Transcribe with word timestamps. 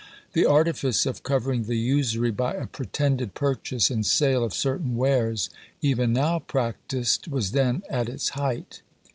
The 0.33 0.47
artifice 0.47 1.05
of 1.05 1.21
covering 1.21 1.65
the 1.65 1.75
usury 1.77 2.31
by 2.31 2.55
a 2.55 2.65
pretended 2.65 3.35
purchase 3.35 3.91
and 3.91 4.03
sale 4.03 4.43
of 4.43 4.51
certain 4.51 4.95
wares, 4.95 5.51
even 5.79 6.11
now 6.11 6.39
practised, 6.39 7.27
was 7.27 7.51
then 7.51 7.83
at 7.87 8.09
its 8.09 8.29
height. 8.29 8.81